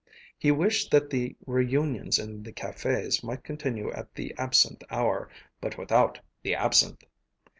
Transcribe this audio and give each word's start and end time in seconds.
He 0.35 0.49
wished 0.49 0.89
that 0.89 1.11
the 1.11 1.35
reunions 1.45 2.17
in 2.17 2.41
the 2.41 2.51
cafés 2.51 3.23
might 3.23 3.43
continue 3.43 3.91
at 3.91 4.15
the 4.15 4.33
absinthe 4.35 4.81
hour, 4.89 5.29
but 5.61 5.77
without 5.77 6.19
the 6.41 6.55
absinthe! 6.55 7.03